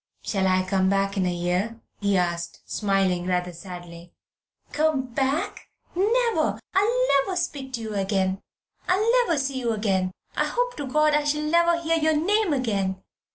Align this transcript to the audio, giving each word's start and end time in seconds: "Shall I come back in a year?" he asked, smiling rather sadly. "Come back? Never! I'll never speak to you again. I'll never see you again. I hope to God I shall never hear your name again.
"Shall 0.23 0.47
I 0.47 0.63
come 0.63 0.89
back 0.89 1.15
in 1.15 1.27
a 1.27 1.31
year?" 1.31 1.79
he 1.99 2.17
asked, 2.17 2.61
smiling 2.65 3.27
rather 3.27 3.53
sadly. 3.53 4.11
"Come 4.71 5.13
back? 5.13 5.67
Never! 5.95 6.59
I'll 6.73 7.07
never 7.19 7.35
speak 7.35 7.71
to 7.73 7.81
you 7.81 7.93
again. 7.93 8.41
I'll 8.87 9.07
never 9.27 9.37
see 9.37 9.59
you 9.59 9.73
again. 9.73 10.09
I 10.35 10.45
hope 10.45 10.75
to 10.77 10.87
God 10.87 11.13
I 11.13 11.23
shall 11.23 11.43
never 11.43 11.79
hear 11.79 11.97
your 11.97 12.15
name 12.15 12.51
again. 12.51 12.99